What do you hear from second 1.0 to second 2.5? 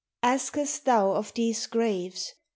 of these graves?